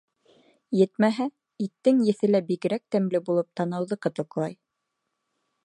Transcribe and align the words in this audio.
Етмәһә, 0.77 1.27
иттең 1.65 1.99
еҫе 2.07 2.29
лә 2.31 2.41
бигерәк 2.49 2.83
тәмле 2.95 3.23
булып 3.29 3.51
танауҙы 3.61 3.99
ҡытыҡлай. 4.07 4.57